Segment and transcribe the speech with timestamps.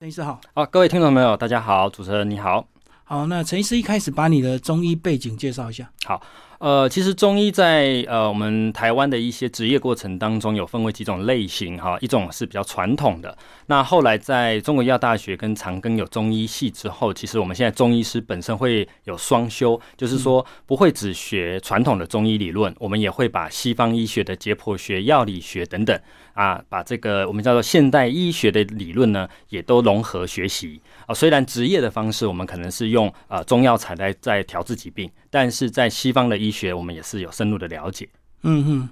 [0.00, 2.66] 陈医师好，好，各位听众朋友，大家好，主持人你好，
[3.04, 5.90] 好，那陈医师一开始把你的中医背景介绍一下。
[6.06, 6.22] 好，
[6.58, 13.36] 呃，其实中医在呃我们台湾的一些职业过程当中，有分为几种类型哈，一种是比较传统的，
[13.66, 26.00] 那后来在中国医药大学跟长庚有中医系之后，其实我们现在中医师本身会有双修，就是说不会只学传统的中医理论，我们也会把西方医学的解剖学、药理学等等
[26.34, 31.14] 啊，把这个我们叫做现代医学的理论呢，也都融合学习啊。
[31.14, 38.08] 虽然职业的方式，我们可能是用呃中药材来在调治疾病，但是在西方的医学，我们也是有深入的了解。
[38.42, 38.88] 嗯哼，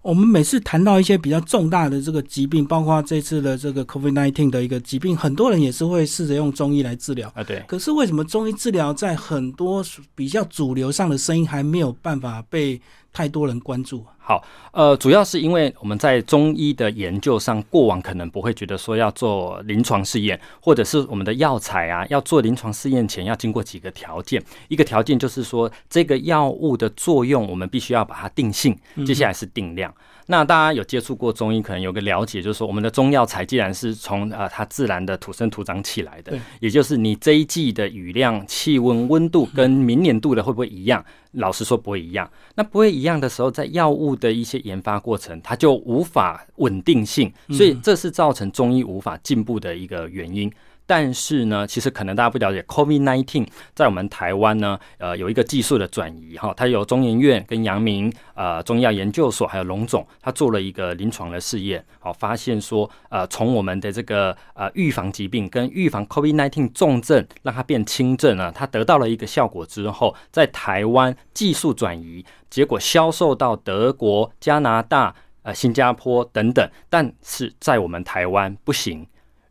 [0.00, 7.28] 我们每次谈到一些比较重大的这个疾病，包括这次的这个 COVID-19 的一个疾病，很多人也是会试着用中医来治疗。
[7.34, 12.80] 啊，对，可是为什么中医治疗在很多比较主流上的声音还没有办法被
[13.12, 14.06] 太多人关注？
[14.28, 24.42] 好，呃，主要是因为我们在中医的研究上，过往可能不会觉得说要做临床试验，或者是我们的药材啊，要做临床试验前要经过几个条件。
[24.66, 29.94] 一个条件就是说，这个药物的作用，我们必须要把它定性，接下来是定量。
[30.28, 41.04] 那大家有接触过中医，可能有个了解，就是说我们的中药材既然是从呃它自然的土生土长起来的，也就是你这一季的雨量、气温、温度跟明年度的会不会一样？
[41.30, 42.28] 老实说不会一样。
[42.56, 50.50] 那不会一样的时候，在药物的一些研发过程，它就无法稳定性，所以这是造成中医无法进步的一个原因。
[50.86, 79.04] 但是呢，其实可能大家不了解，COVID-19 在我们台湾呢，呃，有一个技术的转移哈，它有中研院跟阳明呃中药研究所还有龙总，他做了一个临床的试验，好，发现说呃，从我们的这个呃预防疾病跟预防 COVID-19 重症，让它变轻症啊，它得到了一个效果之后，在台湾技术转移，结果销售到德国、加拿大、呃新加坡等等，但是在我们台湾不行。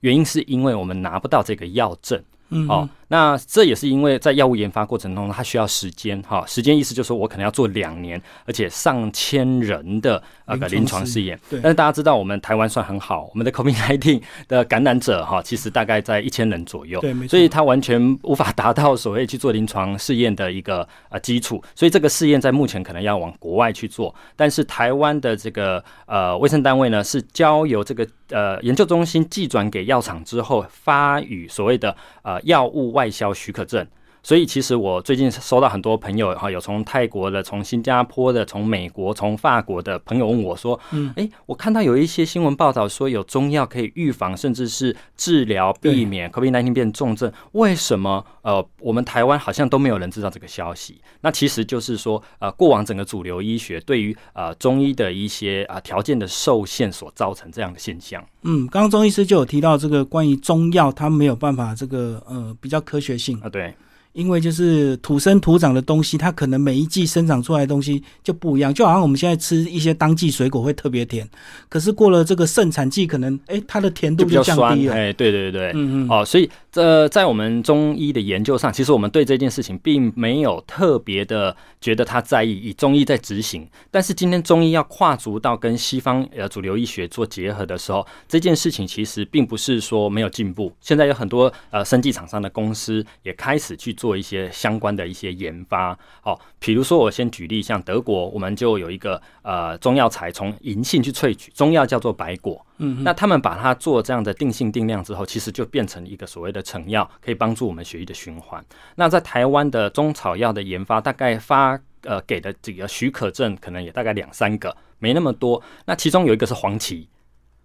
[0.05, 2.21] 原因是因为我们拿不到这个药证，
[2.69, 11.39] 哦，那这也是因为在药物研发过程中，它需要时间，哈，时间意思就是说我可能要做两年，而且上千人的那个临床试验。
[11.49, 24.13] 但是大家知道，我们台湾算很好，我们的 COVID-19 的感染者，哈，其实大概在一千人左右，对，没错，所以它完全无法达到所谓去做临床试验的一个呃基础，所以这个试验在目前可能要往国外去做。
[24.35, 28.07] 但是台湾的这个呃卫生单位呢，是交由这个。
[28.29, 33.85] 呃，研究中心寄转给药厂之后，发予所谓的呃药物外销许可证。
[34.25, 50.99] 所以，其实我最近收到很多朋友哈，有从泰国的、从新加坡的、从美国、从法国的朋友问我说：“嗯，哎，我看到有一些新闻报道说有中药可以预防，甚至是治疗、避免 COVID-19 变重症，为什么呃我们台湾好像都没有人知道这个消息？
[51.21, 58.25] 那其实就是说，呃，过往整个主流医学对于呃中医的一些啊条件的受限所造成这样的现象。
[58.41, 63.71] 嗯，刚刚中医师就有提到这个关于中药，它没有办法这个呃比较科学性啊，对。
[64.15, 71.29] 因为就是土生土长的东西，它可能每一季生长出来的东西就不一样，就好像我们现在吃一些当季水果会特别甜，
[71.67, 74.95] 可是过了这个盛产季，可能哎它的甜度就降低了。
[74.95, 83.65] 哎，对对对，嗯嗯，哦，所以这在我们中医的研究上，其实我们对这件事情并没有特别的觉得他在意，以中医在执行。
[83.89, 90.75] 但是今天中医要跨足到跟西方呃主流医学做结合的时候，这件事情其实并不是说没有进步。
[90.81, 94.15] 现在有很多呃生技厂商的公司也开始去做。
[94.15, 95.91] 一些相关的一些研发，
[96.23, 108.63] 哦，比如说我先举例，像德国，我们就有一个呃中药材从银杏去萃取，中药叫做白果，嗯，那他们把它做这样的定性定量之后，其实就变成一个所谓的成药，可以帮助我们血液的循环。
[108.95, 115.61] 那在台湾的中草药的研发，大概发呃给的这个许可证，可能也大概两三个，没那么多。
[115.85, 117.07] 那其中有一个是黄芪。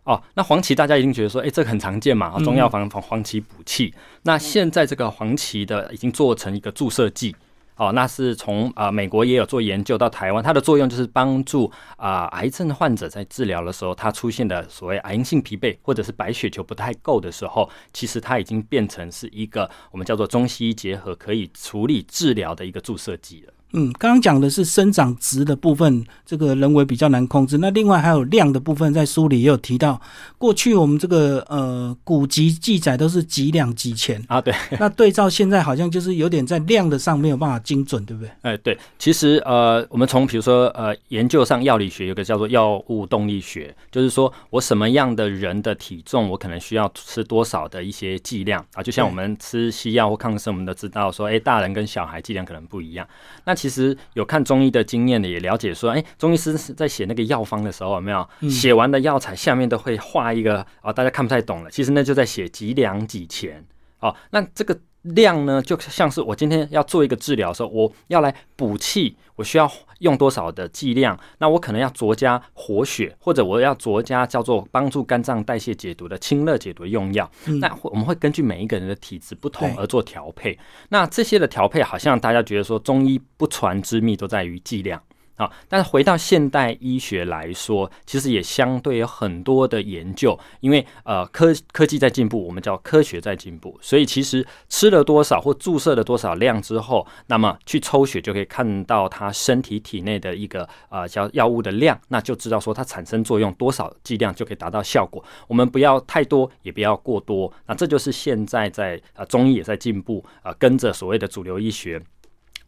[0.04, 3.94] 哦，那黄芪大家一定觉得说，哎，这个很常见嘛，中药房黄黄芪补气。
[4.22, 7.36] 那现在这个黄芪的已经做成一个注射剂，
[7.80, 23.54] 哦，那是从啊美国也有做研究到台湾，它的作用就是帮助啊癌症患者在治疗的时候，它出现的所谓癌性疲惫或者是白血球不太够的时候，其实它已经变成是一个我们叫做中西医结合可以处理治疗的一个注射剂了。
[23.72, 27.58] 嗯，刚刚讲的是生长值的部分，这个人为比较难控制。
[27.58, 30.00] 那另外还有量的部分，在书里也有提到。
[30.38, 34.54] 过去我们这个呃古籍记载都是几两几钱啊，对。
[34.78, 38.30] 那对照现在好像就是有点在量的上没有办法精准，对不对？
[38.42, 38.76] 哎，对。
[38.98, 48.82] 其实呃，我们从比如说呃研究上药理学有个叫做药物动力学，就是说我什么样的人的体重，我可能需要吃多少的一些剂量啊。
[48.82, 53.06] 就像我们吃西药或抗生，我们都知道说，哎，大人跟小孩剂量可能不一样。
[53.44, 60.90] 那其实有看中医的经验的，也了解说，哎，中医师在写那个药方的时候，有没有写完的药材下面都会画一个啊？
[60.90, 63.62] 大家看不太懂了，其实那就在写几两几钱。
[63.98, 64.78] 哦，那这个。
[65.02, 69.70] 量呢，就像是我今天要做一个治疗的时候，我要来补气，我需要
[70.00, 71.18] 用多少的剂量？
[71.38, 77.30] 那我可能要酌加活血，或者我要酌加叫做帮助肝脏代谢解毒的清热解毒的用药。
[77.60, 80.58] 那我们会根据每一个人的体质不同而做调配。
[80.90, 85.02] 那这些的调配，好像大家觉得说中医不传之秘都在于剂量。
[85.40, 105.24] 啊，但是回到现代医学来说，其实也相对有很多的研究，因为呃科科技在进步，我们叫科学在进步，所以其实吃了多少或注射了多少量之后，那么去抽血就可以看到他身体体内的一个呃叫药物的量，那就知道说它产生作用多少剂量就可以达到效果。
[105.48, 111.98] 我们不要太多，也不要过多，那这就是现在在呃中医也在进步啊，跟着所谓的主流医学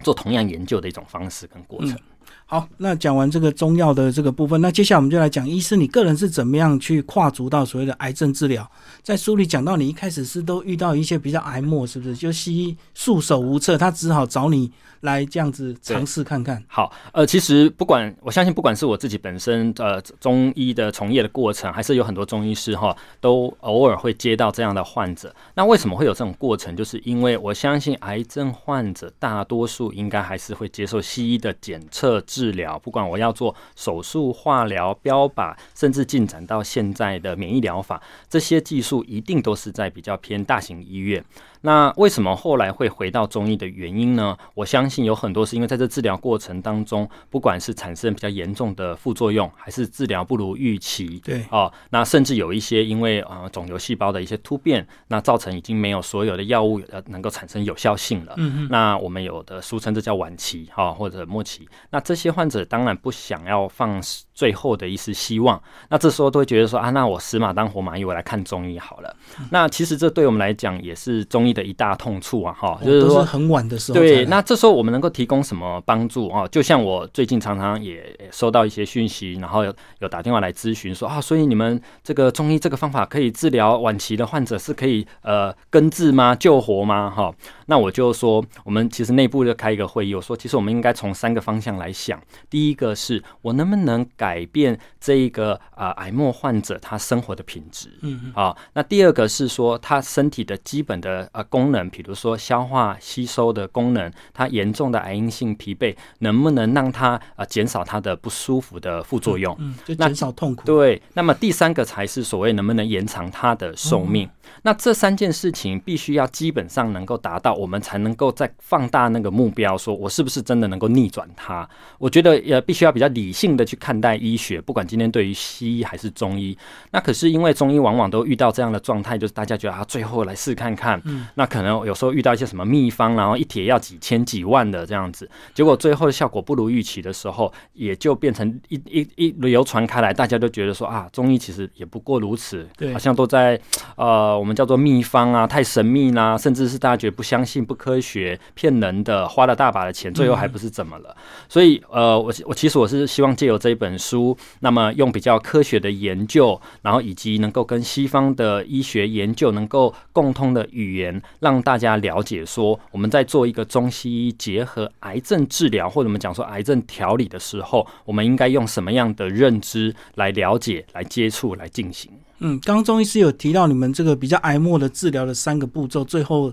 [0.00, 1.98] 做同样研究的一种方式跟过程。
[2.44, 8.70] 好，那讲完这个中药的这个部分，那接下来我们就来讲医师你个人是怎么样去跨足到所谓的癌症治疗。
[9.02, 12.14] 在书里讲到，你一开始是都遇到一些比较癌末，是不是？
[12.14, 14.70] 就西医束手无策，他只好找你
[15.00, 16.62] 来这样子尝试看看。
[16.68, 25.34] 好，呃，其实不管我相信，不管是我自己本身呃中医的从业的过程，还是有很多中医师哈，都偶尔会接到这样的患者。
[25.54, 26.76] 那为什么会有这种过程？
[26.76, 32.52] 就是因为我相信癌症患者大多数应该还是会接受西医的检测治。
[32.52, 41.24] 疗，不管我要做手术、化疗、标靶，甚至进展到现在的免疫疗法，这些技术一定都是在比较偏大型医院。
[41.62, 44.36] 那为什么后来会回到中医的原因呢？
[44.54, 58.34] 我相信有很多是因为在这治疗过程当中，不管是产生比较严重的副作用，还是治疗不如预期，对哦，那甚至有一些因为呃肿瘤细胞的一些突变，那造成已经没有所有的药物呃能够产生有效性了。
[58.38, 58.68] 嗯嗯。
[58.68, 64.02] 那我们有的俗称这叫晚期哈或者末期，那这些患者当然不想要放
[64.34, 69.16] 最后的一丝希望，那这时候都会觉得说啊，那我死马当活马医，我来看中医好了。
[69.50, 71.51] 那其实这对我们来讲也是中医。
[71.52, 76.46] 的一大痛处啊，哈，就是说很晚的时候，对，那这时候我们能够提供什么帮助啊？
[76.48, 86.34] 就像我最近常常也收到一些讯息，然后有有打电话来咨询说啊，所以你们这个中医这个方法可以治疗晚期的患者，是可以呃根治吗？
[86.34, 87.10] 救活吗？
[87.10, 87.32] 哈，
[87.72, 92.20] 那我就说，我们其实内部就开一个会议，我说其实我们应该从三个方向来想，
[92.50, 101.42] 第一个是我能不能改变这一个啊癌末患者他生活的品质，嗯嗯，啊，那第二个是说他身体的基本的呃。
[101.52, 109.54] 功能，比如说消化吸收的功能，他严重的癌因性疲惫，能不能让他呃减少他的不舒服的副作用？
[109.58, 110.64] 嗯，就减少痛苦。
[110.64, 114.26] 对，那么第三个才是所谓能不能延长他的寿命。
[114.62, 121.68] 那这三件事情必须要基本上能够达到，我们才能够再放大那个目标，说我是不是真的能够逆转它？
[121.96, 126.56] 我觉得也必须要比较理性的去看待医学，不管今天对于西医还是中医。
[126.90, 131.00] 那可是因为中医往往都遇到这样的状态，就是大家觉得啊，最后来试看看。
[131.04, 143.60] 嗯，那可能有时候遇到一些什么秘方，然后一帖要几千几万的这样子，结果最后效果不如预期的时候，也就变成一一一流传开来，大家都觉得说啊，中医其实也不过如此，对，好像都在
[143.96, 144.52] 呃我们。
[144.52, 151.16] 叫做秘方啊，太神秘啦，甚至是大家觉得不相信、不科学、骗人的，花了大把的钱，最后还不是怎么了？
[151.48, 172.10] 所以，呃，我我其实我是希望借由这一本书，那么用比较科学的研究，然后以及能够跟西方的医学研究能够共通的语言，让大家了解说，我们在做一个中西医结合癌症治疗，或者我们讲说癌症调理的时候，我们应该用什么样的认知来了解、来接触、来进行。
[172.44, 176.52] 嗯，刚刚中医师有提到你们这个比较癌末的治疗的三个步骤，最后，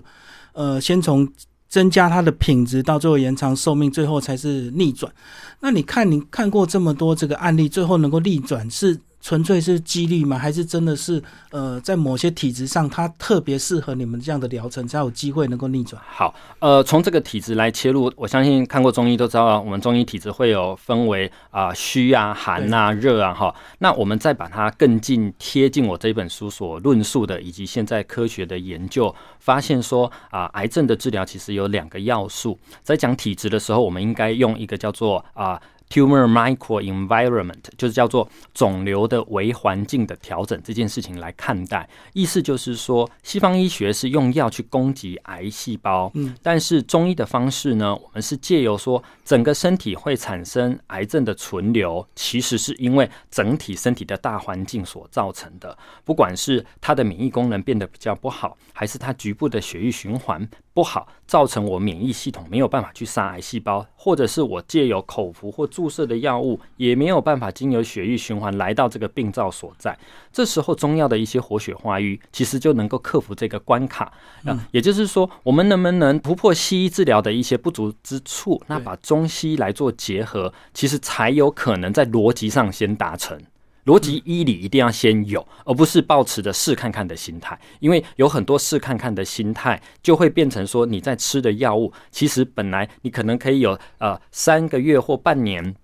[0.52, 1.28] 呃，先从
[1.68, 5.12] 增加它的品质，到最后延长寿命，最后才是逆转。
[5.60, 8.98] 那你看，你看过这么多这个案例，最后能够逆转是？
[9.20, 10.38] 纯粹是几率吗？
[10.38, 16.00] 还是真的是呃，在某些体质上，它特别适合你们这样的疗程，才有机会能够逆转？
[16.06, 23.54] 好，呃，从这个体质来切入，我相信看过中医都知道，我们中医体质会有分为啊虚啊、寒啊、热啊，哈。
[23.78, 32.58] 那我们再把它更近贴近我这本书所论述的，以及现在科学的研究，发现说啊，癌症的治疗其实有两个要素。
[32.82, 35.60] 在讲体质的时候，我们应该用一个叫做啊。
[35.90, 60.48] Tumor microenvironment 就是叫做肿瘤的微环境的调整这件事情来看待，意思就是说，西方医学是用药去攻击癌细胞，嗯，但是中医的方式呢，我们是借由说整个身体会产生癌症的存留，其实是因为整体身体的大环境所造成的，不管是它的免疫功能变得比较不好，还是它局部的血液循环。
[60.80, 69.94] 不不好，造成我免疫系统没有办法去杀癌细胞，或者是我借由口服或注射的药物也没有办法经由血液循环来到这个病灶所在。
[70.32, 74.10] 这时候中药的一些活血化瘀，其实就能够克服这个关卡。
[74.46, 83.38] 啊，也就是说，我们能不能突破西医治疗的一些不足之处，那把中西医来做结合，其实才有可能在逻辑上先达成。
[83.90, 95.74] 逻辑医理一定要先有，而不是抱持着试看看的心态，因为有很多试看看的心态，就会变成说你在吃的药物，其实本来你可能可以有呃三个月或半年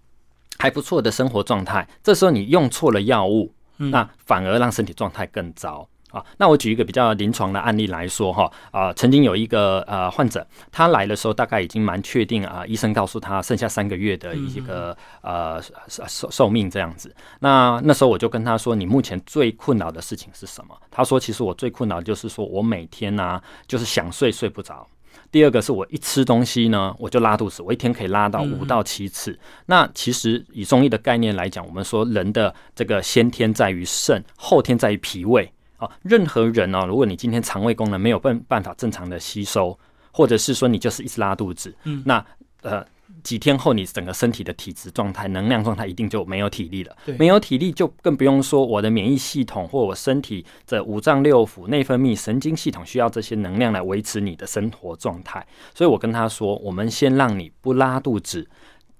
[0.57, 5.89] 还不错的生活状态，这时候你用错了药物，那反而让身体状态更糟。
[6.17, 15.61] 啊，那我举一个比较临床的案例来说哈，啊，曾经有一个呃患者，他来的时候大概已经蛮确定啊，医生告诉他剩下三个月的一个呃
[16.09, 17.15] 寿寿命这样子。
[17.41, 20.75] 那那时候我就跟他说，你目前最困扰的事情是什么？
[20.91, 24.87] 他说，其实我最困扰就是说我每天呢就是想睡睡不着。
[25.33, 29.39] 第二个是我一吃东西呢我就拉肚子，我一天可以拉到五到七次。
[29.67, 35.53] 那其实以中医的概念来讲，我们说人的这个先天在于肾，后天在于脾胃。
[35.77, 39.79] 啊，任何人哦，如果你今天肠胃功能没有办办法正常的吸收，
[40.13, 42.25] 或者是说你就是一直拉肚子，嗯，那
[42.63, 42.85] 呃
[43.23, 46.97] 几天后你整个身体的体质状态、能量状态一定就没有体力了。
[47.19, 55.45] 没有体力就更不用说我的免疫系统或我身体的五脏六腑、内分泌、神经系统需要这些能量来维持你的生活状态。
[55.75, 58.49] 所以我跟他说，我们先让你不拉肚子。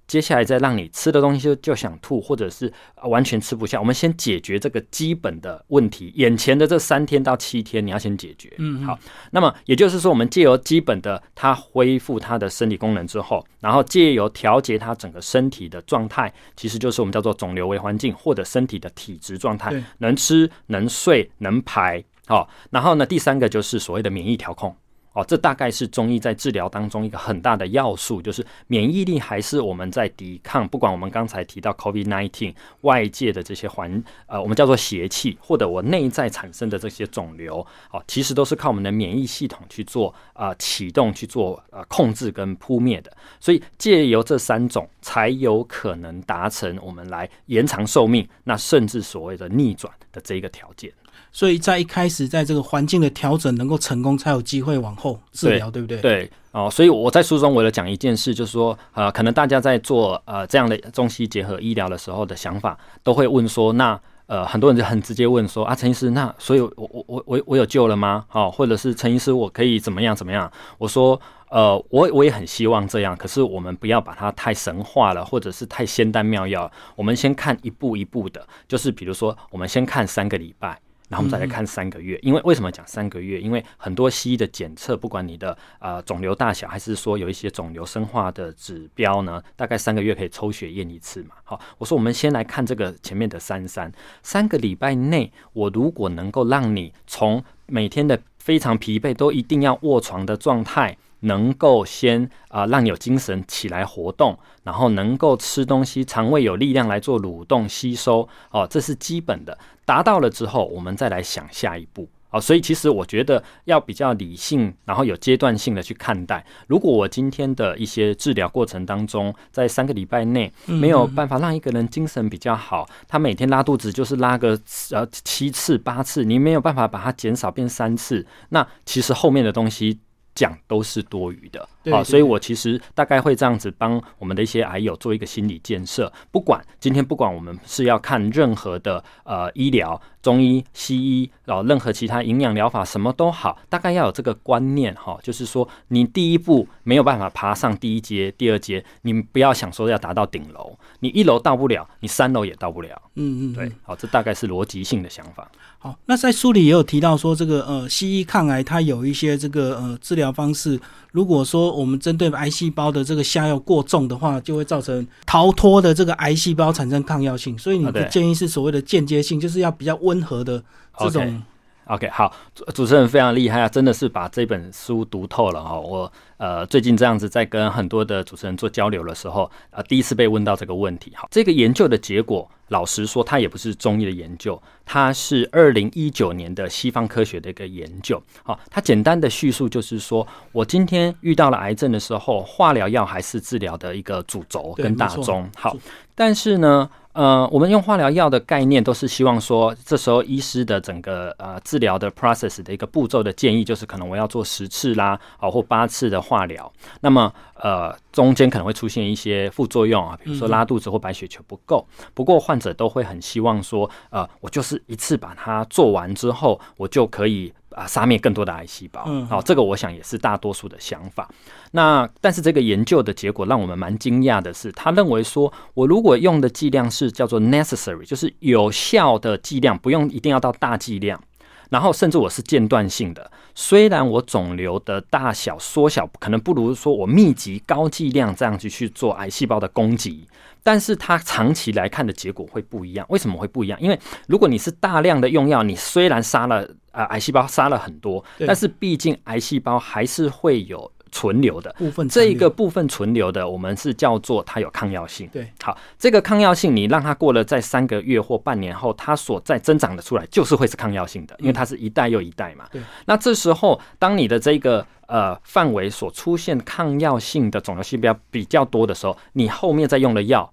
[0.07, 2.73] 接下来再让你吃的东西就就想吐，或者是
[3.03, 3.79] 完全吃不下。
[3.79, 8.53] 我们先解决这个基本的问题，眼前的这三天到七天你要先解决。
[8.59, 8.99] 嗯，好。
[9.33, 22.03] 那么也就是说，我们借由基本的它恢复它的身体功能之后，然后借由调节它整个身体的状态，其实就是我们叫做肿瘤微环境或者身体的体质状态，能吃能睡能排。
[22.27, 24.75] 好，然后呢，第三个就是所谓的免疫调控。
[25.17, 43.11] 哦，这大概是中医在治疗当中一个很大的要素，就是免疫力还是我们在抵抗，不管我们刚才提到 COVID-19 外界的这些环，呃，我们叫做邪气，或者我内在产生的这些肿瘤，哦，其实都是靠我们的免疫系统去做啊启动、去做呃控制跟扑灭的。
[43.41, 50.93] 所以借由这三种，才有可能达成我们来延长寿命，那甚至所谓的逆转的这一个条件。
[51.33, 55.99] 所以在一开始，在这个环境的调整能够成功，才有机会往后治疗，对不对？
[56.01, 68.25] 对哦，所以我在书中为了讲一件事，就是说，呃，可能大家在做呃这样的中西结合医疗的时候的想法，都会问说，那呃很多人就很直接问说，啊，陈医师，那所以我我我我我有救了吗？
[68.29, 70.51] 好，或者是陈医师，我可以怎么样怎么样？
[70.79, 71.21] 我说，
[71.51, 80.81] 呃，我我也很希望这样，可是我们不要把它太神化了，或者是太仙丹妙药，我们先看一步一步的，就是比如说，我们先看三个礼拜。
[81.09, 83.41] 然后我们再来看三个月，因为为什么讲三个月？
[83.41, 91.37] 因为很多西医的检测，不管你的呃肿瘤大小，还是说有一些肿瘤生化的指标呢，大概三个月可以抽血验一次嘛。
[91.45, 93.91] 好，我说我们先来看这个前面的三三
[94.23, 100.97] 三个礼拜内，我如果能够让你从每天的非常疲惫，都一定要卧床的状态。
[101.27, 109.57] 能够先啊让你有精神起来活动，然后能够吃东西，肠胃有力量来做蠕动吸收，哦，这是基本的。
[109.85, 112.09] 达到了之后，我们再来想下一步。
[112.31, 116.45] 哦，所以其实我觉得要比较理性，然后有阶段性的去看待。
[116.67, 124.59] 如果我今天的一些治疗过程当中，在三个礼拜内没有办法让一个人精神比较好，他每天拉肚子就是拉个
[124.91, 130.01] 呃七次八次，你没有办法把它减少变三次，那其实后面的东西。
[130.37, 136.13] 讲都是多余的，啊，所以我其实大概会这样子帮我们的一些癌友做一个心理建设。
[136.31, 140.01] 不管今天不管我们是要看任何的呃医疗。
[140.23, 153.01] 中医、西医，然后任何其他营养疗法，什么都好，大概要有这个观念哈，就是说，你第一步没有办法爬上第一阶、第二阶，你不要想说要达到顶楼，你一楼到不了，你三楼也到不了。
[153.15, 155.49] 嗯嗯，对，好，这大概是逻辑性的想法。
[155.79, 160.81] 好，那在书里也有提到说，这个呃，西医抗癌它有一些这个呃治疗方式。
[161.13, 167.57] 如果说我们针对癌细胞的这个下药过重的话，就会造成逃脱的这个癌细胞产生抗药性。
[167.59, 170.63] 所以你的建议是所谓的间接性，就是要比较温和的
[170.99, 171.43] 这种。
[171.87, 175.79] OK，好，主主持人非常厉害啊，真的是把这本书读透了哈。
[175.79, 181.13] 我呃最近这样子在跟很多的主持人做交流的时候，呃第一次被问到这个问题。
[181.15, 182.49] 好，这个研究的结果。
[182.69, 188.21] 老实说，它也不是中医的研究，它是二零一九年的西方科学的一个研究。
[188.43, 195.49] 好，它简单的叙述就是说，我今天遇到了癌症的时候，化疗药还是治疗的一个主轴跟大宗。
[195.55, 195.77] 好，
[196.17, 206.71] 但是呢，呃，我们用化疗药的概念，都是希望说，这时候医师的整个呃治疗的 process 的一个步骤的建议，就是可能我要做十次啦，啊或八次的化疗。
[207.01, 211.87] 那么呃中间可能会出现一些副作用啊，比如说拉肚子或白血球不够。
[212.13, 217.51] 不过患者都会很希望说，呃，我就是一次把它做完之后，我就可以。
[217.77, 221.29] 啊，杀灭更多的癌细胞，嗯，好，这个我想也是大多数的想法。
[221.73, 231.23] 那但是这个研究的结果让我们蛮惊讶的是，他认为说，我如果用的剂量是叫做 necessary，就是有效的剂量，不用一定要到大剂量，
[231.69, 240.27] 然后甚至我是间断性的，虽然我肿瘤的大小缩小可能不如说我密集高剂量这样子去做癌细胞的攻击。
[240.67, 243.81] 但是它长期来看的结果会不一样，为什么会不一样？
[243.81, 243.97] 因为
[244.27, 255.29] 如果你是大量的用药，你虽然杀了啊癌细胞杀了很多，但是毕竟癌细胞还是会有存留的部分，这一个部分存留的，我们是叫做它有抗药性。
[255.33, 262.67] 对，好，这个抗药性你让它过了在三个月或半年后，它所在增长的出来就是会是抗药性的，因为它是一代又一代嘛。
[262.73, 270.53] 对，那这时候当你的这个呃范围所出现抗药性的肿瘤细胞比较多的时候，你后面再用的药。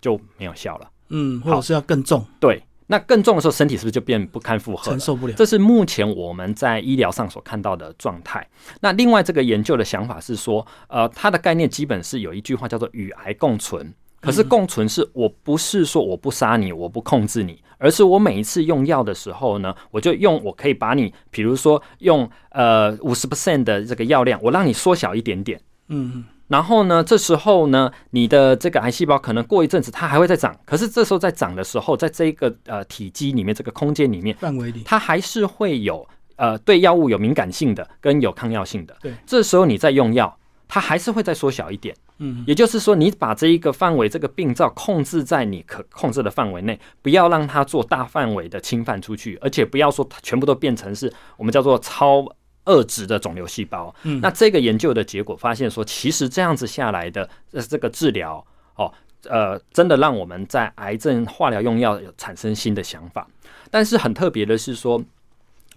[0.00, 5.34] 就没有效了，嗯，或者是要更重，对，那更重的时候，身体是不是就变不堪负荷，承受不了？
[5.34, 8.46] 这是目前我们在医疗上所看到的状态。
[8.80, 26.24] 那另外这个研究的想法是说，呃，它的概念基本是有一句话叫做与癌共存，可是共存是我不是说我不杀你，我不控制你，而是我每一次用药的时候呢，我就用我可以把你，比如说用呃五十 percent 的这个药量，我让你缩小一点点，嗯。
[26.48, 38.96] 然后呢，这时候呢，你的这个癌细胞可能过一阵子它还会再长，可是这时候在长的时候，在这个呃体积里面这个空间里面范围里，它还是会有呃对药物有敏感性的跟有抗药性的。
[39.02, 41.94] 对，这时候你再用药，它还是会再缩小一点。
[42.20, 52.24] 嗯，也就是说，你把这一个范围这个病灶控制在你可控制的范围内，不要让它做大范围的侵犯出去，而且不要说全部都变成是我们叫做超。
[52.68, 58.44] 二值的肿瘤细胞，嗯，那这个研究的结果发现说，其实这样子下来的呃这个治疗
[58.76, 58.92] 哦，
[59.24, 63.26] 呃，真的让我们在癌症化疗用药有产生新的想法。
[63.70, 65.02] 但是很特别的是说，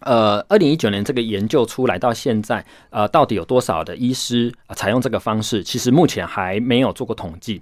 [0.02, 5.64] 呃，二零一九年这个研究出来到现在，呃，到底有多少的医师采用这个方式？
[5.64, 7.62] 其实目前还没有做过统计。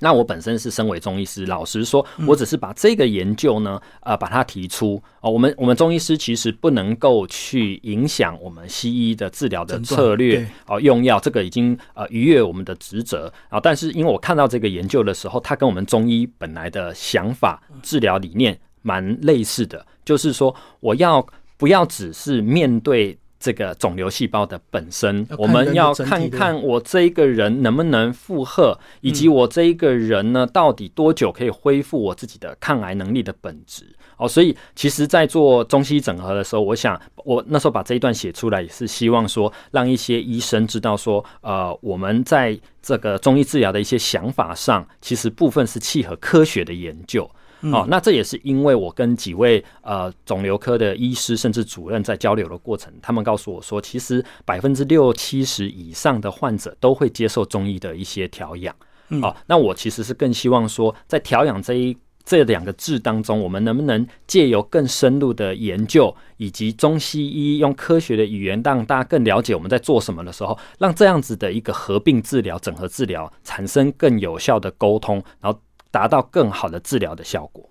[0.00, 5.30] 那我本身是身为中医师，老实说，我只是把这个研究呢，呃，把它提出哦。
[5.30, 13.60] 我们我们中医师其实不能够去影响我们西医的治疗的策略哦，用药这个已经呃逾越我们的职责啊。
[13.60, 21.24] 但是因为我看到这个研究的时候，它跟我们中医本来的想法、治疗理念蛮类似的，就是说我要
[21.56, 23.16] 不要只是面对。
[23.40, 33.84] 这个肿瘤细胞的本身，我们要看看我这一个人能不能负荷，以及我这一个人呢，到底多久可以恢复我自己的抗癌能力的本质
[34.18, 34.28] 哦。
[34.28, 47.28] 所以，其实，在做中西整合的时候，我想，我那时候把这一段写出来，也是希望说，让一些医生知道说，呃，我们在这个中医治疗的一些想法上，其实部分是契合科学的研究。
[47.62, 58.74] 哦，那这也是因为我跟几位呃肿瘤科的医师甚至主任在交流的过程，他们告诉我说，其实百分之六七十以上的患者都会接受中医的一些调养。
[59.22, 75.58] 哦，那我其实是更希望说，在调养这一这两个字当中，我们能不能借由更深入的研究，以及中西医用科学的语言，让大家更了解我们在做什么的时候，让这样子的一个合并治疗、整合治疗产生更有效的沟通，然后。
[75.90, 77.68] 达到更好的治疗的效果，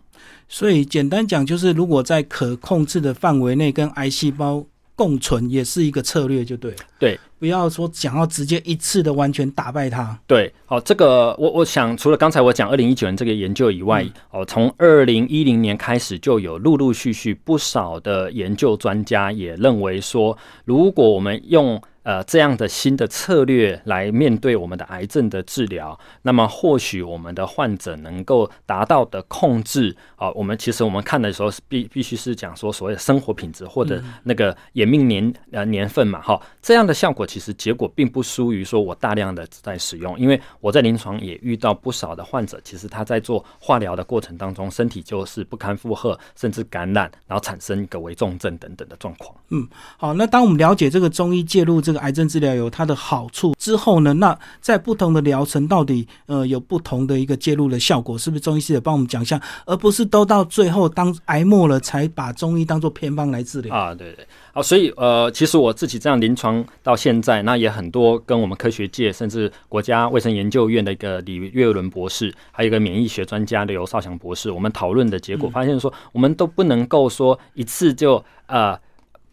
[0.47, 6.77] 所以简单讲就是，如果在可控制的范围内跟癌细胞共存，也是一个策略，就对了。
[6.99, 10.19] 对，不要说想要直接一次的完全打败它。
[10.27, 49.31] 对，好，这个我我想除了刚才我讲二零一九年这个研究以外，哦，从二零一零年开始就有陆陆续续不少的研究专家也认为说，如果我们用呃，这样的新的策略来面对我们的癌症的治疗，那么或许我们的患者能够达到的控制啊，我们其实我们看的时候是必必须是讲说所谓的生活品质或者那个延命年呃年份嘛，哈，这样的效果其实结果并不输于说我大量的在使用，因为我在临床也遇到不少的患者，其实他在做化疗的过程当中，身体就是不堪负荷，甚至感染，然后产生一个危重症等等的状况。
[49.49, 51.98] 嗯，好，那当我们了解这个中医介入这个。
[51.99, 63.93] 个癌症治疗有它的好处之后呢，那在不同的疗程到底呃有不同的一个介入的效果，是不是中医师也帮我们讲一下，而不是都到最后当癌末了才把中医当做偏方来治疗啊？
[63.93, 78.79] 对对，好，所以呃，其实我自己这样临床到现在，那也很多跟我们科学界甚至国家卫生研究院的一个李月伦博士，还有一个免疫学专家刘少祥博士，我们讨论的结果发现说，我们都不能够说一次就呃。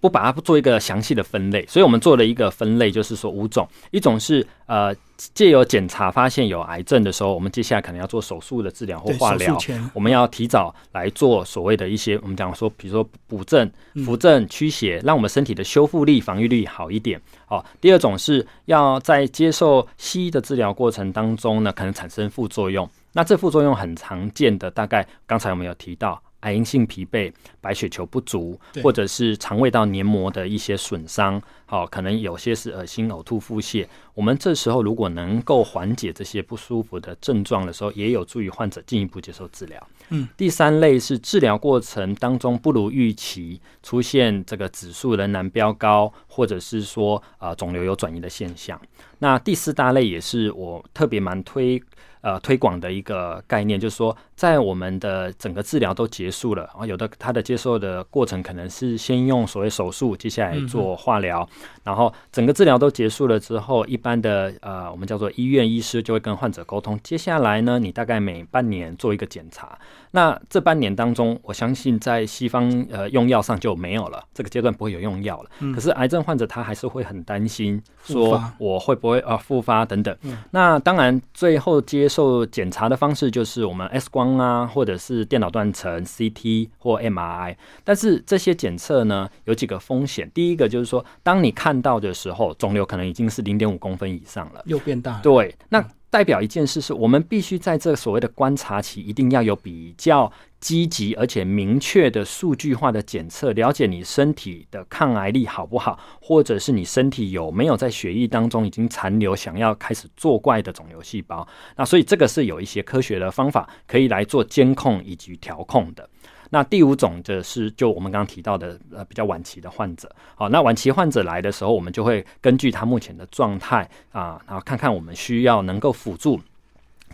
[0.00, 4.94] 不把它做一个详细的分类，所以我们做了一个分类，就是说五种，一种是呃
[5.34, 9.58] 借由检查发现有癌症的时候，我们接下来可能要做手术的治疗或化疗，
[9.94, 13.70] 我们要提早来做所谓的一些我们讲说，比如说补正、
[14.04, 17.20] 扶正、驱邪，让我们身体的修复力、防御力好一点。
[17.48, 26.20] 哦，第二种是要在接受西医的治疗过程当中呢，可能产生副作用，那这副作用很常见的，大概刚才我们有提到。
[26.40, 33.86] 癌因性疲惫、白血球不足，或者是肠胃道黏膜的一些损伤，好，可能有些是恶心、呕吐、腹泻。
[34.14, 39.88] 我们这时候如果能够缓解这些不舒服的症状的时候，也有助于患者进一步接受治疗。
[40.10, 48.80] 嗯，第三类是治疗过程当中不如预期，出现这个指数仍然飙高，或者是说啊肿瘤有转移的现象。
[49.18, 51.82] 那第四大类也是我特别蛮推。
[52.22, 61.48] 呃，推广的一个概念就是说，在我们的整个治疗都结束了，然后有的他的接受的过程可能是先用所谓手术，接下来做化疗，
[61.82, 69.78] 然后整个治疗都结束了之后，一般的呃，我们叫做医院医师就会跟患者沟通，接下来呢，你大概每半年做一个检查。
[70.12, 75.50] 那这半年当中，我相信在西方呃用药上就没有了，这个阶段不会有用药了。
[75.74, 80.16] 可是癌症患者他还是会很担心，说我会不会啊复发等等。
[80.50, 87.56] 那当然最后接受检查的方式就是我们 X 光啊，或者是电脑断层、CT 或 MRI。
[87.84, 95.20] 但是这些检测呢有几个风险，第一个就是说，当你看到的时候，肿瘤可能已经是零点五公分以上了，又变大。
[95.20, 95.84] 对，那。
[96.08, 111.46] 代表一件事是我们必须在这所谓的观察期，一定要有比较积极而且明确的数据化的检测，了解你身体的抗癌力好不好，或者是你身体有没有在血液当中已经残留想要开始作怪的肿瘤细胞。
[111.76, 116.08] 那所以这个是有一些科学的方法可以来做监控以及调控的。
[116.50, 126.40] 那第五种就是就我们刚刚提到的呃比较晚期的患者，好，那晚期患者来的时候，我们就会根据他目前的状态啊，然后看看我们需要能够辅助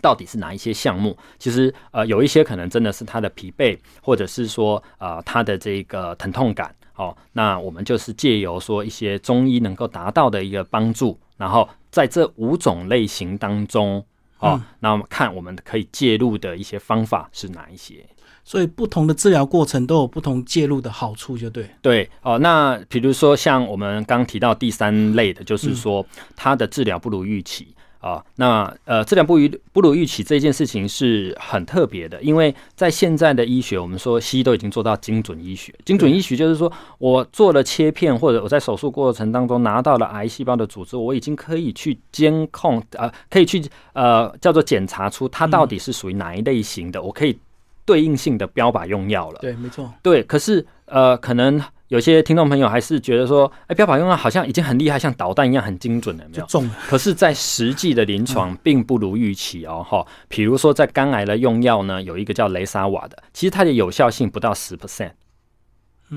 [0.01, 1.17] 到底是哪一些项目。
[1.39, 14.05] 其实呃有一些可能真的是他的疲惫，或者是说呃他的这个疼痛感，好，那我们就是借由说一些中医能够达到的一个帮助，然后在这五种类型当中，
[14.39, 18.05] 哦，那我们看我们可以介入的一些方法是哪一些。
[18.45, 21.69] 所以不同的治疗过程都有不同介入的好处，就对。
[21.81, 28.21] 对哦，那比如说像我们刚提到第三类的，就是说它的治疗不如预期啊。
[28.35, 35.73] 那呃，治疗不如不如预期这件事情是很特别的，因为在现在的医学，我们说西医都已经做到精准医学。
[35.85, 47.39] 精准医学就是说我做了切片，或者我在手术过程当中拿到了癌细胞的组织，我已经可以去监控呃，可以去呃叫做检查出它到底是属于哪一类型的，我可以。
[47.85, 50.23] 对应性的标靶用药了，对，没错，对。
[50.23, 56.69] 可是，呃，可能有些听众朋友还是觉得说，哎，标靶用药好像已经很厉害，像导弹一样很精准了，没有中。
[56.87, 60.05] 可是，在实际的临床， 并不如预期哦，哈。
[60.27, 65.11] 比如说，在肝癌的用药呢，有一个叫雷沙瓦的，其实它的有效性不到十 percent，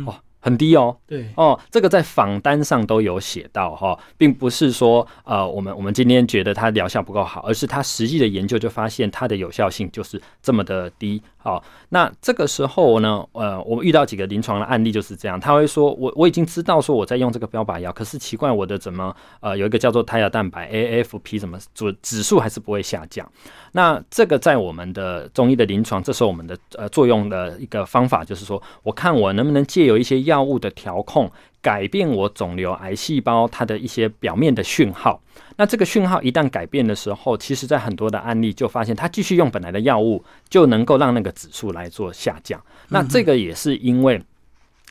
[0.07, 0.17] 哦。
[0.39, 11.21] 很低哦，对哦，这个在访单上都有写到哈，并不是说呃，我们我们今天觉得它疗效不够好，而是它实际的研究就发现它的有效性就是这么的低。
[11.47, 23.25] 好，那这个时候呢，呃，我们遇到几个临床的案例就是这样，他会说，我我已经知道说我在用这个标靶药，可是奇怪我的怎么呃有一个叫做胎儿蛋白 AFP 怎么指指数还是不会下降？
[23.71, 31.31] 那这个在我们的中医的临床，这时候我们的呃作用的一个方法就是说，我看我能不能借由一些药物的调控。
[31.67, 35.21] 改变我肿瘤癌细胞它的一些表面的讯号，
[35.57, 42.63] 那这个讯号一旦改变的时候，其实在很多的案例就发现，它继续用本来的药物就能够让那个指数来做下降。
[42.89, 44.23] 那这个也是因为。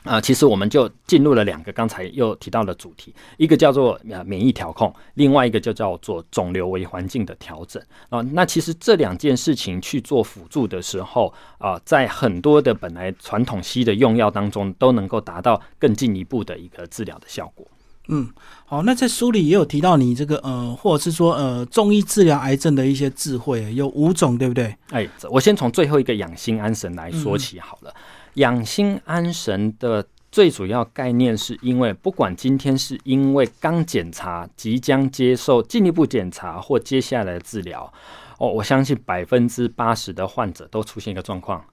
[0.05, 8.21] 啊，其实我们就进入了两个刚才又提到的主题，一个叫做呃免疫调控，另外一个就叫做肿瘤为环境的调整啊。
[8.31, 17.67] 那其实这两件事情去做辅助的时候啊，在很多的本来传统西的用药当中，都能够达到更进一步的一个治疗的效果。
[18.07, 18.29] 嗯，
[18.67, 24.75] 好，那在书里也有提到你这个呃，或者是说呃，中医治疗癌症的一些智慧，有五种，对不对？
[24.91, 27.91] 哎，我先从最后一个养心安神来说起好了。
[28.35, 37.91] 养心安神的最主要概念是因为，不管今天是因为刚检查、即将接受进一步检查或接下来的治疗，
[38.37, 41.63] 哦，我相信百分之八十的患者都出现一个状况，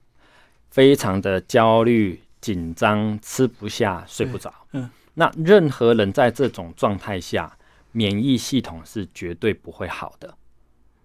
[0.69, 4.53] 非常的焦虑、紧张，吃不下、睡不着。
[4.71, 7.57] 嗯，那任何人在这种状态下，
[7.91, 10.33] 免疫系统是绝对不会好的。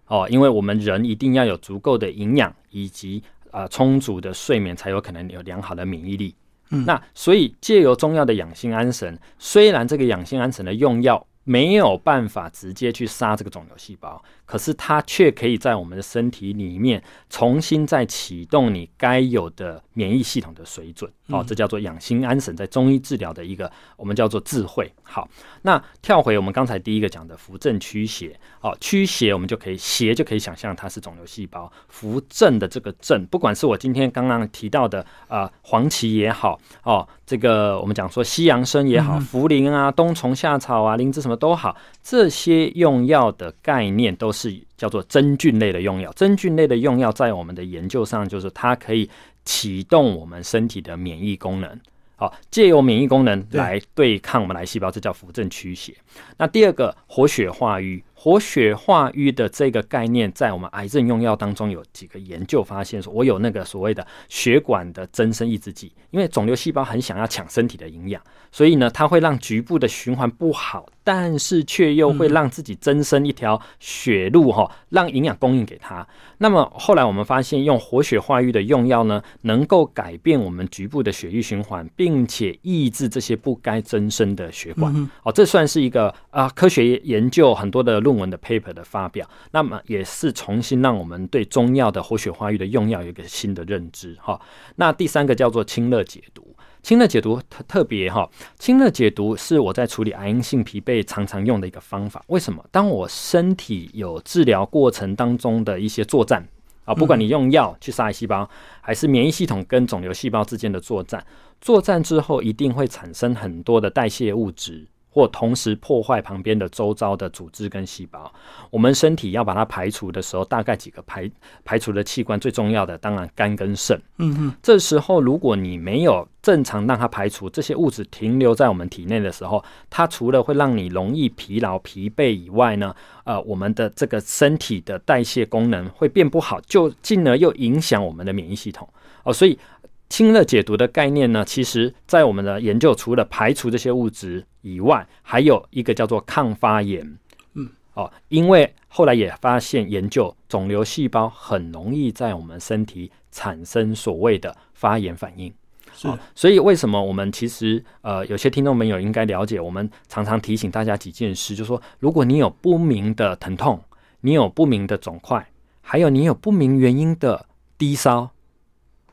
[0.06, 6.34] 哦，因为我们人一定要有足够的营养以及啊充足的睡眠，才有可能有良好的免疫力。
[6.70, 14.22] 嗯，那所以借由中药的养心安神，虽然这个养心安神的用药没有办法直接去杀这个肿瘤细胞。
[14.44, 24.90] 可是它却可以在我们的身体里面重新再启动你该有的免疫系统的水准，哦，这叫做养心安神，在中医治疗的一个我们叫做智慧。
[25.02, 25.28] 好，
[25.62, 44.38] 那跳回我们刚才第一个讲的扶正驱邪，哦，驱邪我们就可以邪就可以想象它是肿瘤细胞，扶正的这个正，不管是我今天刚刚提到的啊黄芪也好，哦，这个我们讲说西洋参也好，茯苓啊、冬虫夏草啊、灵芝什么都好，这些用药的概念都是。
[44.38, 49.10] 是叫做真菌类的用药，真菌类的用药在我们的研究上，就是它可以
[49.48, 51.80] 启动我们身体的免疫功能，
[52.16, 55.96] 好，借由免疫功能来对抗我们癌细胞，这叫扶正驱邪。
[56.37, 58.04] 那第二个活血化瘀。
[58.20, 76.04] 活血化瘀的这个概念，在我们癌症用药当中有几个研究发现，说我有那个所谓的血管的增生抑制剂，因为肿瘤细胞很想要抢身体的营养，所以呢，它会让局部的循环不好，但是却又会让自己增生一条血路哈，让营养供应给它。
[76.38, 84.92] 那么后来我们发现，用活血化瘀的用药呢，能够改变我们局部的血液循环，并且抑制这些不该增生的血管。
[85.22, 88.07] 哦，这算是一个啊科学研究很多的。
[88.08, 94.40] 论文的 paper 的发表，那么也是重新让我们对中药的活血化瘀的用药有一个新的认知哈。
[94.76, 98.26] 那第三个叫做清热解毒，清热解毒特特别哈，
[98.58, 102.24] 清热解毒是我在处理癌因性疲惫常常用的一个方法。
[102.28, 102.64] 为什么？
[102.70, 106.48] 当我身体有治疗过程当中的一些作战
[106.86, 108.48] 啊，不管你用药去杀癌细胞，
[108.80, 111.22] 还是免疫系统跟肿瘤细胞之间的作战，
[111.60, 114.86] 作战之后一定会产生很多的代谢物质。
[115.18, 118.33] 或同时破坏旁边的周遭的组织跟细胞，
[118.70, 121.28] 我们身体要把它排除的时候，大概几个排
[121.64, 124.00] 排除的器官最重要的，当然肝跟肾。
[124.18, 138.88] 嗯嗯，这时候如果你没有正常让它排除这些物质停留在我们体内的时候，它除了会让你容易疲劳疲惫以外呢，呃，我们的这个身体的代谢功能会变不好，就进而又影响我们的免疫系统。
[139.24, 139.59] 哦，所以。
[140.08, 147.18] 清热解毒的概念呢，其实在我们的研究，除了排除这些物质以外，还有一个叫做抗发炎。
[147.54, 155.52] 嗯，哦，因为后来也发现研究，肿瘤细胞很容易在我们身体产生所谓的发炎反应。
[155.94, 163.78] 是，所以为什么我们其实呃，有些听众朋友应该了解，我们常常提醒大家几件事，就是说，如果你有不明的疼痛，
[164.22, 165.46] 你有不明的肿块，
[165.82, 168.30] 还有你有不明原因的低烧。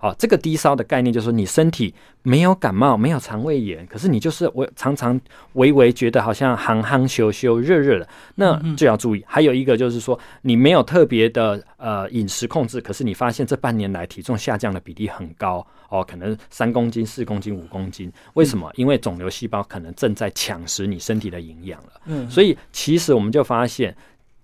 [0.01, 5.19] 哦，这个低烧的概念就是说，你身体没有感冒，没有肠胃炎，可是你就是我常常
[5.53, 9.23] 微微觉得好像寒寒羞羞、热热的，那就要注意。
[9.25, 18.69] 还有一个就是说，你没有特别的呃饮食控制，可是你发现这半年来体重下降的比例很高哦，可能三公斤、四公斤、五公斤，为什么？
[18.75, 21.89] 因为肿瘤细胞可能正在抢食你身体的营养了。
[22.05, 23.95] 嗯，所以其实我们就发现，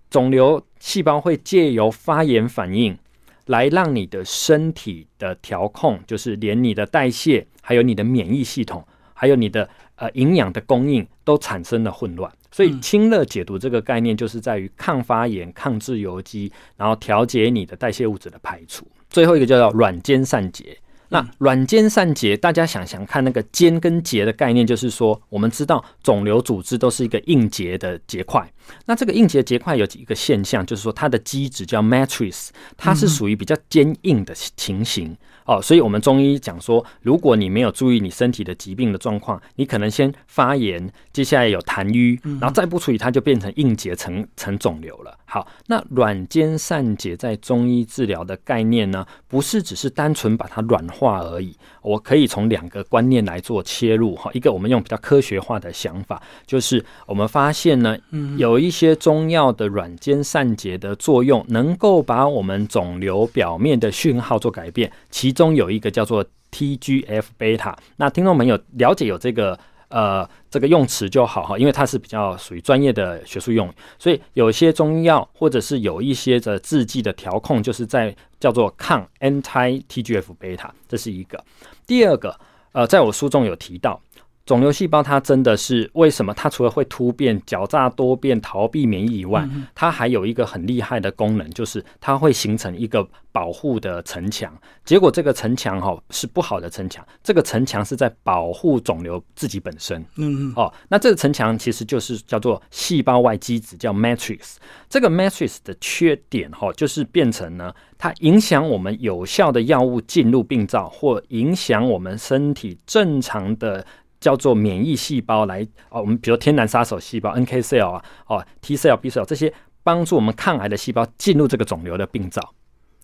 [0.10, 2.98] 肿瘤细胞会借由发炎反应。
[3.46, 12.32] 来让你的身体的调控，就是连你的代谢，还有你的免疫系统，还有你的呃营养的供应，都产生了混乱。
[12.52, 18.86] 所以清热解毒这个概念，就是在于抗发炎、抗自由基，然后调节你的代谢物质的排除。
[19.10, 20.78] 最后一个叫做软坚散结。
[21.14, 28.50] 那软坚散结，大家想想看，那个坚跟结的概念，就是说，我们知道肿瘤组织都是一个硬结的结块。
[28.86, 32.48] 那这个硬结结块有几个现象，就是说它的基质叫 matrix，
[32.78, 35.14] 它是属于比较坚硬的情形。
[35.46, 45.18] 哦，所以我们中医讲说，如果你没有注意你身体的疾病的状况，你可能先发炎，接下来有痰瘀，然后再不处理，它就变成硬结成成肿瘤了。
[45.26, 51.56] 好，那软坚散结在中医治疗的概念呢，不是只是单纯把它软化而已。
[51.82, 57.98] 我可以从两个观念来做切入哈，一个我们用比较科学化的想法，就是我们发现呢，
[58.38, 67.74] 有一些中药的软坚散结的作用，能够把我们肿瘤表面的讯号做改变，其其中有一个叫做 TGF 贝塔。
[67.96, 81.42] 那听众朋友了解有这个呃这个用词就好哈，因为它是比较属于专业的学术用语，所以有些中药或者是有一些的制剂的调控，就是在叫做抗 anti TGF 贝塔，这是一个。
[81.88, 82.38] 第二个，
[82.74, 84.02] 呃，在我书中有提到。
[84.46, 86.34] 肿瘤细胞它真的是为什么？
[86.34, 94.52] 它除了会突变、狡诈多变、逃避免疫以外，它还有一个很厉害的功能，就是它会形成一个保护的城墙。
[94.84, 100.02] 结果这个城墙哈是不好的城墙，这个城墙是在保护肿瘤自己本身。
[100.18, 100.54] 嗯嗯。
[100.56, 104.56] 哦，那这个城墙其实就是叫做细胞外基质，叫 matrix。
[104.90, 113.86] 这个 matrix 的缺点哈，就是变成呢，它影响我们有效的药物进入病灶，或影响我们身体正常的。
[114.22, 119.52] 叫做免疫细胞来哦，我们比如天然杀手细胞 NK cell 啊，哦 T cell、B cell 这些
[119.84, 122.54] 帮助我们抗癌的细胞进入这个肿瘤的病灶。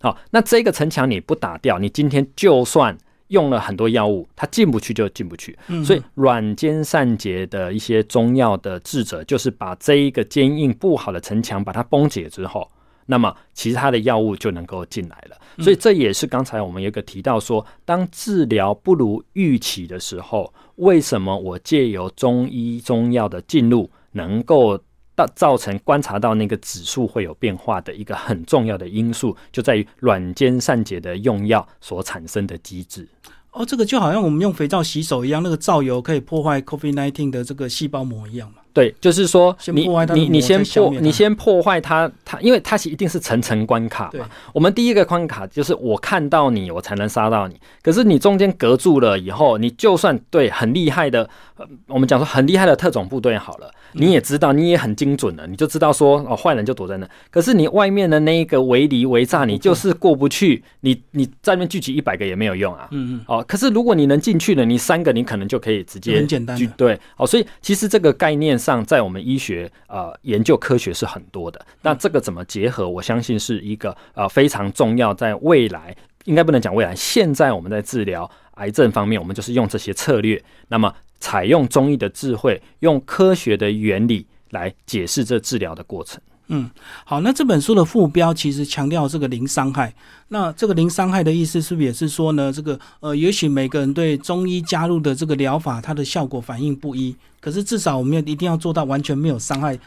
[0.00, 5.58] 好，那这个城墙你不打掉，你今天就算用了很多药物，它进不去就进不去。
[5.84, 12.70] 所以软坚散结的一些中药的智者，就是把这一个坚硬不好的城墙把它崩解之后。
[13.10, 15.36] 那么，其他的药物就能够进来了。
[15.64, 24.78] 所以这也是刚才我们有个提到说，当治疗不如预期的时候，为什么我借由中医中药的进入，能够
[25.14, 33.08] 到造成观察到那个指数会有变化的一个很重要的因素，就在于软坚散结的用药所产生的机制。
[33.52, 38.58] 哦，这个就好像我们用肥皂洗手一样，那个皂油可以破坏 COVID-19 的这个细胞膜一样嘛。
[38.72, 44.28] 对，就是说，你你你先破，你先破坏它，它因为它是一定是层层关卡嘛。
[44.52, 47.56] 我们第一个关卡就是我看到你，我才能杀到你。
[47.82, 51.28] 可是你中间隔住了以后，你就算对很厉害的，
[51.86, 57.08] 我们讲说很厉害的特种部队好了，你也知道，你也很精准的，你就知道说哦，坏人就躲在那。
[57.30, 62.88] 可是你外面的那一个围篱围栅，你就是过不去，你你在那边聚集一百个也没有用啊。
[62.90, 63.20] 嗯嗯。
[63.26, 66.56] 哦，可是如果你能进去了，你三个你可能就可以直接很简单。
[66.76, 68.57] 对，哦，所以其实这个概念。
[68.58, 72.88] 上在我们医学呃研究科学是很多的，那这个怎么结合？
[72.88, 86.20] 我相信是一个呃非常重要，在未来应该不能讲未来，现在我们在治疗癌症方面，我们就是用这些策略，那么采用中医的智慧，用科学的原理来解释这治疗的过程。
[86.48, 86.70] 嗯，
[87.04, 89.94] 好，那这本书的副标其实强调这个零伤害。
[90.28, 92.50] 那这个零伤害的意思是不是也是说呢？
[92.52, 99.78] 这个呃，也许每个人对中医加入的这个疗法，它的效果反应不一，可是至少我们要一定要做到完全没有伤害。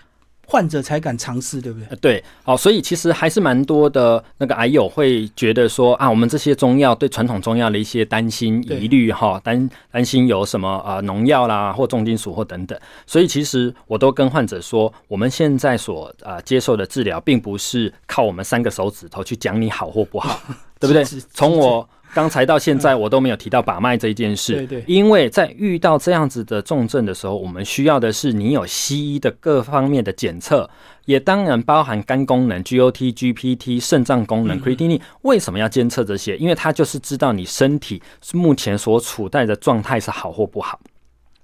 [0.48, 1.98] 患者才敢尝试，对不对？
[2.02, 20.42] 对，好，所以其实还是蛮多的那个癌友会觉得说啊，我们这些中药对传统中药的一些担心疑虑哈，担担心有什么啊农药啦或重金属或等等，所以其实我都跟患者说，我们现在所啊接受的治疗，并不是靠我们三个手指头去讲你好或不好，
[20.80, 21.04] 对不对？
[21.34, 21.88] 从我。
[22.13, 24.54] 刚才到现在，我都没有提到把脉这一件事。
[24.54, 30.69] 对对，因为在遇到这样子的重症的时候，我们需要的是你有西医的各方面的检测，
[31.06, 35.02] 也当然包含肝功能、GOT、GPT、肾脏功能、creatinine。
[35.21, 36.36] 为什么要监测这些？
[36.38, 38.02] 因为它就是知道你身体
[38.34, 40.80] 目前所处在的状态是好或不好。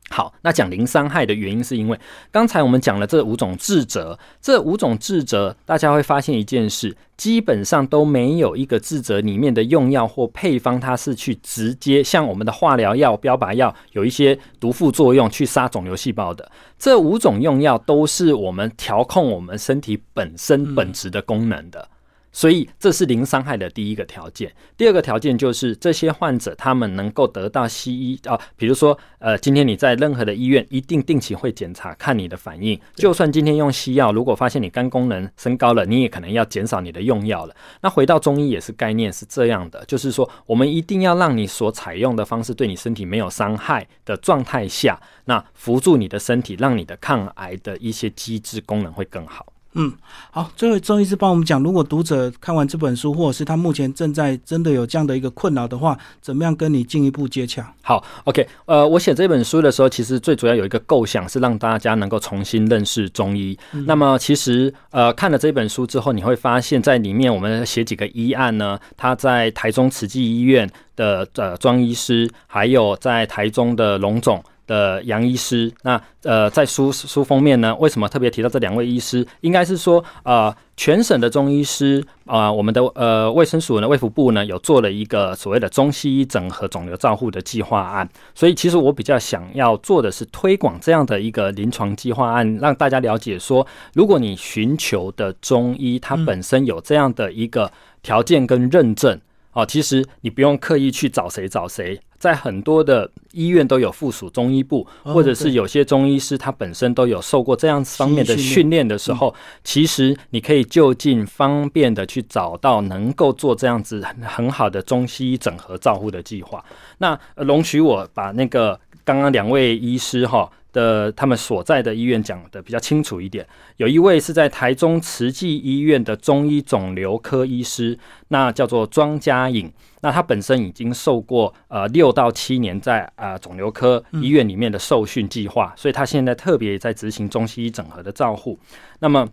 [0.09, 1.99] 好，那讲零伤害的原因，是因为
[2.31, 16.49] 刚才我们讲了这五种治则，这五种治则，大家会发现一件事，基本上都没有一个治则里面的用药或配方，它是去直接像我们的化疗药、标靶药有一些毒副作用去杀肿瘤细胞的。
[16.79, 21.89] 这五种用药都是我们调控我们身体本身本质的功能的。
[22.37, 24.53] 所以这是零伤害的第一个条件。
[24.77, 32.79] 第二个条件就是这些患者他们能够得到西医啊，比如说呃，今天你在任何的医院一定定期会检查看你的反应。
[32.93, 37.55] 就算今天用西药，如果发现你肝功能升高了，你也可能要减少你的用药了。
[37.81, 49.43] 那回到中医也是概念是这样的，就是说我们一定要让你所采用的方式对你身体没有伤害的状态下，那辅助你的身体，让你的抗癌的一些机制功能会更好。
[49.79, 49.93] 嗯，
[50.31, 57.71] 好，最后周医师帮我们讲，如果读者看完这本书，或者是他目前正在真的有这样的一个困扰的话，怎么样跟你进一步接洽？
[57.83, 63.55] 好，OK，呃，我写这本书的时候，其实最主要有一个构想是让大家能够重新认识中医。
[63.85, 68.79] 那么，其实呃，看了这本书之后，你会发现在里面我们写几个医案呢？
[68.97, 74.43] 他在台中慈济医院的呃庄医师，还有在台中的龙总。
[74.67, 79.25] 的杨医师，那呃，在书书封面呢，为什么特别提到这两位医师？
[79.41, 88.07] 应该是说，呃，全省的中医师啊，我们的呃卫生署呢，卫福部呢，有做了一个所谓的中西医整合肿瘤照护的计划案。
[88.35, 97.71] 所以，其实我比较想要做的是推广这样的一个临床计划案，让大家了解说，如果你寻求的中医它本身有这样的一个
[98.03, 99.19] 条件跟认证。
[99.57, 116.63] 哦，其实你不用刻意去找谁找谁，在很多的医院都有附属中医部，哦或者是有些中医师他本身都有受过这样方面的训练的时候，其实你可以就近方便的去找到能够做这样子很很好的中西医整合照护的计划。
[116.99, 120.51] 那呃容许我把那个刚刚两位医师哈。
[120.73, 123.43] 的他们所在的医院讲的比较清楚一点，
[123.77, 127.97] 有一位是在台中慈济医院的中医肿瘤科医师，
[128.27, 129.71] 那叫做庄家颖。
[130.01, 138.59] 那他本身已经受过呃六到七年在呃肿瘤科医院里面的受训计划，所以他现在特别在执行中西医整合的照护。
[138.99, 139.27] 那么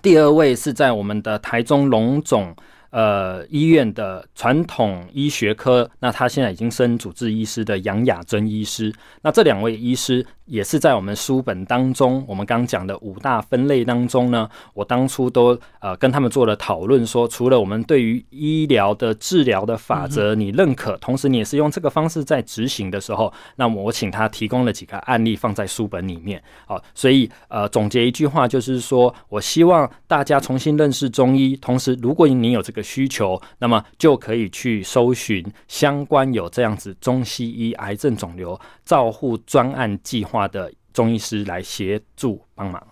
[0.00, 2.54] 第二位是在我们的台中龙总
[2.90, 8.92] 呃医院的传统医学科，那他现在已经升主治医师的杨雅珍医师。
[9.22, 26.42] 那这两位医师也是在我们书本当中，我们刚讲的五大分类当中呢，我当初都呃跟他们做了讨论说，除了我们对于医疗的治疗的法则你认可，同时你也是用这个方式在执行的时候，那么我请他提供了几个案例放在书本里面。
[26.66, 42.82] 好，所以呃总结一句话就是说，我希望大家重新认识中医，同时如果你有这个需求，那么就可以去搜寻相关有这样子中西医癌症肿瘤照护专案计划的中医师来协助帮忙。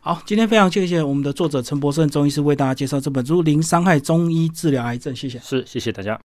[0.00, 5.38] 好，今天非常谢谢我们的作者陈博胜中医师为大家介绍这本书《零伤害中医治疗癌症》，谢谢。
[5.40, 6.16] 是，谢谢大家。